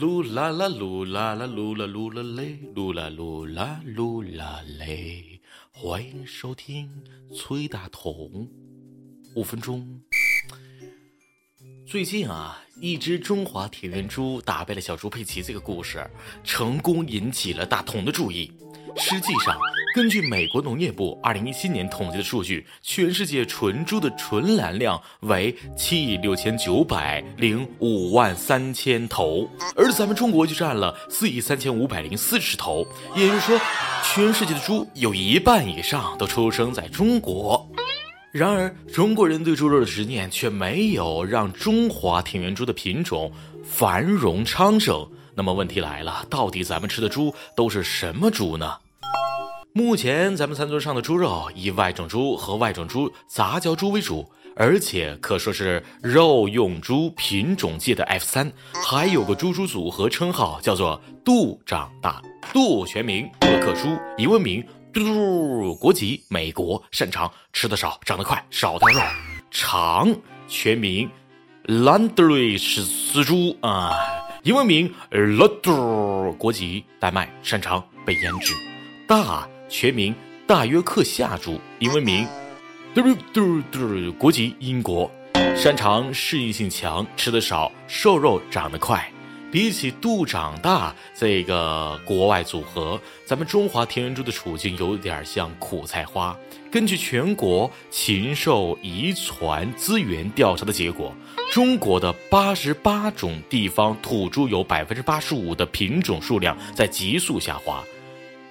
[0.00, 5.40] 噜啦啦噜啦啦噜啦噜啦嘞，噜啦噜啦噜啦嘞，
[5.70, 8.48] 欢迎收听崔大同
[9.34, 10.00] 五分钟。
[11.86, 16.08] 最近啊，一只中华田园猪打败了小猪佩奇这个故事，
[16.42, 18.50] 成功引起了大同的注意。
[18.96, 19.54] 实际上，
[19.94, 29.46] 根据美国农业部二零一七年统计的数据，全世界纯猪的纯栏量为七亿六千九百零五万三千头，
[29.76, 32.86] 而咱们中国就占了四亿三千五百零四十头。
[33.14, 33.60] 也就是说，
[34.02, 37.68] 全世界的猪有一半以上都出生在中国。
[38.30, 43.30] 然而，中国人对猪肉的执念却没有让中华田园猪的品种
[43.62, 45.06] 繁荣昌盛。
[45.34, 48.74] 那么问题来了，到底咱们吃的猪都是什么猪呢？
[49.74, 58.52] 目前咱们餐桌上的猪肉以外种猪和外种猪杂交猪为主，而且可说是肉用猪品种界的 F 三。
[58.86, 62.20] 还有个猪猪组合称号叫做“杜长大”，
[62.52, 63.88] 杜全名杜克猪，
[64.18, 69.00] 英文名嘟，国籍美国，擅长吃的少，长得快，少条肉。
[69.50, 70.14] 长
[70.46, 71.08] 全名
[71.64, 73.90] Landry 是死猪啊，
[74.42, 78.52] 英文名 l a n d r 国籍丹麦，擅长被腌制。
[79.08, 79.48] 大。
[79.72, 80.14] 全名
[80.46, 82.28] 大约克夏猪，英文名，
[82.94, 83.00] 嘟
[83.32, 85.10] 嘟嘟，国籍英国，
[85.56, 89.10] 擅长适应性强，吃的少，瘦肉长得快。
[89.50, 96.36] 比起度长大这个国外组合，咱们中华田园猪的处境有点像苦菜花。
[96.70, 101.14] 根据全国禽兽遗传资源调查的结果，
[101.50, 107.82] 中国的八十八种地方土猪有百分之八十五的品种数量在急速下滑，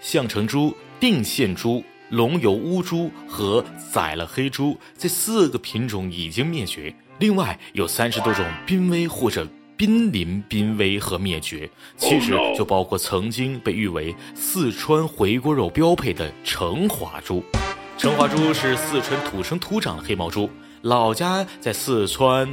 [0.00, 0.72] 象城猪。
[1.00, 9.46] 定县猪、龙游乌猪和宰了黑猪这四个品种已经灭绝，另外有三十多种濒危或者
[9.76, 11.70] 濒临濒危和灭绝。
[11.96, 17.42] 其实就包括曾经被誉为四川回锅肉标配的成华猪。
[17.96, 20.50] 成华猪是四川土生土长的黑毛猪，
[20.82, 22.52] 老家在四川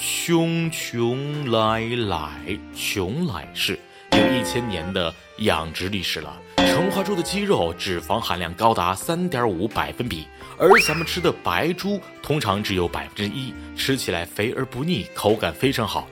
[0.00, 3.78] 邛崃来来邛崃市。
[4.12, 6.40] 有一千年的养殖历史了。
[6.68, 16.06] 成花猪的肌肉脂肪含量高达三点五百分比，而咱们吃的白猪通常只有百分之一，吃起来肥而不腻，口感非常好。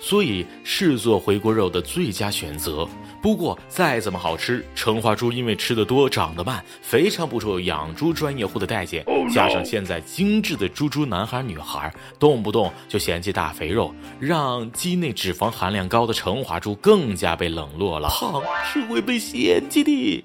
[0.00, 2.88] 所以是做回锅肉的最佳选择。
[3.20, 9.04] 不过再怎么好吃，成华猪因为吃的多、长得慢，非常不受养猪专业户的待见。
[9.32, 18.08] 加上现在精致的猪猪男孩女孩动不动就嫌弃大肥肉，让鸡内脂肪含量高的成华猪更加被冷落了。
[18.08, 18.42] 胖
[18.72, 20.24] 是会被嫌弃的。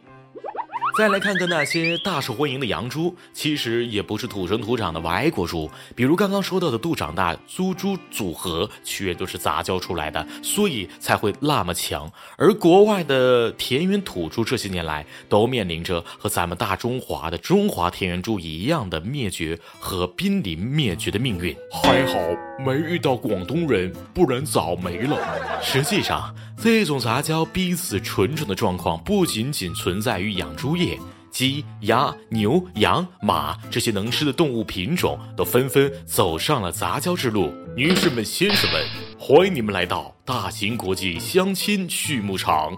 [0.96, 5.70] 再来看看那些大受欢迎的洋猪，其实也不是土生土长的外国猪。
[5.96, 12.12] 比如刚刚说到的杜长大猪猪组合，全都是杂交出来的，所以才会那么强。
[12.38, 21.56] 而国外的田园土猪这些年来都面临着和咱们大中华的中华田园猪一样的灭绝和濒临灭绝的命运。
[21.72, 22.14] 还好
[22.60, 25.18] 没遇到广东人，不然早没了。
[25.62, 30.98] 实际上，这种杂交逼死纯种的状况不仅仅存在于养猪业，
[31.32, 37.52] 鸡、鸭、牛、羊、马这些能吃的动物品种都纷纷走上了杂交之路。
[37.76, 38.86] 女士们、先生们，
[39.18, 42.72] 欢迎你们来到大型国际相亲畜牧场。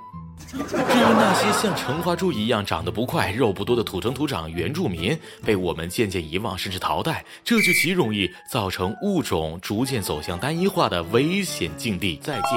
[0.48, 12.18] 至于那些像成花猪一样长得不快、肉不多的土生土长原住民，被我们渐渐遗忘甚至淘汰，这就极容易造成物种逐渐走向单一化的危险境地。
[12.18, 12.52] 再见。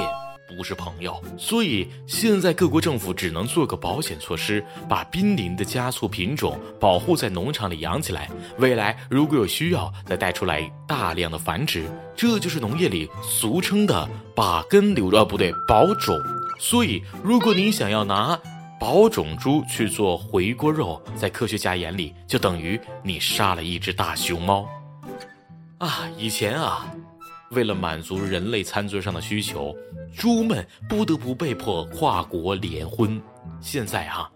[0.57, 8.31] 不是朋友，所以现在各国政府只能做个保险措施，把濒临的家畜品种保护在农场里养起来。
[8.57, 11.85] 未来如果有需要，再带出来大量的繁殖，
[12.17, 16.19] 这就是农业里俗称的把根留着，不对，保种。
[16.59, 18.39] 所以，如果你想要拿
[18.81, 24.69] 保种猪去做回锅肉，在科学家眼里，就等于你杀了一只大熊猫。
[25.79, 26.87] 啊，以前啊。
[27.53, 29.75] 为了满足人类餐桌上的需求，
[30.15, 33.19] 猪们不得不被迫跨国联婚。
[33.59, 34.31] 现在哈，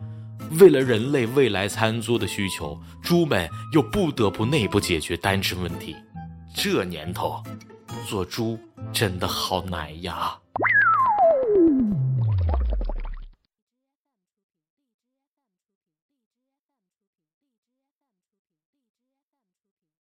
[0.58, 5.94] 为了人类未来餐桌的需求，猪们又不得不内部解决单身问题。
[6.54, 7.42] 这年头，
[8.08, 8.58] 做猪
[8.94, 10.34] 真的好难呀。